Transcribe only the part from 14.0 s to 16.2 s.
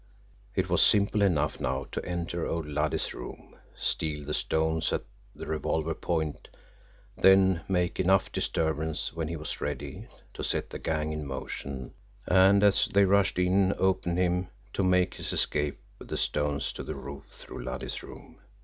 him, to make his escape with the